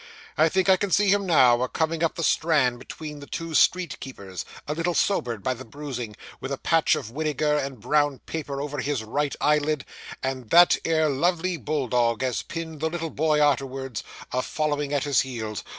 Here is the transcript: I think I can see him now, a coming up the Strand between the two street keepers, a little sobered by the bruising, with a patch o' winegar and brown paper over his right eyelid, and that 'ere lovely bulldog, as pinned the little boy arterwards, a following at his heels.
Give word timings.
I 0.35 0.49
think 0.49 0.67
I 0.67 0.77
can 0.77 0.89
see 0.89 1.09
him 1.09 1.27
now, 1.27 1.61
a 1.61 1.69
coming 1.69 2.03
up 2.03 2.15
the 2.15 2.23
Strand 2.23 2.79
between 2.79 3.19
the 3.19 3.27
two 3.27 3.53
street 3.53 3.99
keepers, 3.99 4.45
a 4.67 4.73
little 4.73 4.95
sobered 4.95 5.43
by 5.43 5.53
the 5.53 5.63
bruising, 5.63 6.15
with 6.39 6.51
a 6.51 6.57
patch 6.57 6.95
o' 6.95 7.03
winegar 7.03 7.55
and 7.63 7.79
brown 7.79 8.17
paper 8.25 8.59
over 8.59 8.79
his 8.81 9.03
right 9.03 9.35
eyelid, 9.39 9.85
and 10.23 10.49
that 10.49 10.77
'ere 10.85 11.07
lovely 11.07 11.55
bulldog, 11.55 12.23
as 12.23 12.41
pinned 12.41 12.79
the 12.79 12.89
little 12.89 13.11
boy 13.11 13.39
arterwards, 13.39 14.01
a 14.31 14.41
following 14.41 14.91
at 14.91 15.03
his 15.03 15.21
heels. 15.21 15.63